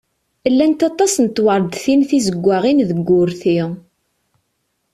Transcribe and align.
Llant 0.51 0.83
waṭas 0.85 1.15
n 1.23 1.27
tewreḍtin 1.27 2.01
tizeggaɣin 2.09 2.79
deg 2.89 2.99
wurti. 3.07 3.59